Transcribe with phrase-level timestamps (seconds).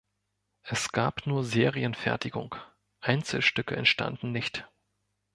[0.63, 2.55] Es gab nur Serienfertigung;
[3.01, 4.67] Einzelstücke entstanden nicht.